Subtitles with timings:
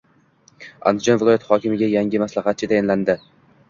[0.93, 3.23] Andijon viloyati hokimiga yangi maslahatchi tayinlandi